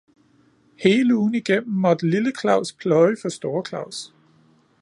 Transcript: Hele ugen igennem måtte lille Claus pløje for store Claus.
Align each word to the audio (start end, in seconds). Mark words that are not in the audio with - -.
Hele 0.83 1.15
ugen 1.17 1.35
igennem 1.39 1.75
måtte 1.85 2.09
lille 2.13 2.33
Claus 2.41 2.73
pløje 2.81 3.15
for 3.21 3.29
store 3.37 3.65
Claus. 3.69 4.05